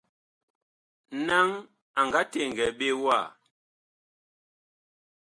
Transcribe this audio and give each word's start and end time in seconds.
Naŋ 1.27 1.47
a 1.99 2.01
nga 2.07 2.21
teŋgɛɛ 2.31 2.67
ɓe 2.77 2.87
wa? 3.03 3.17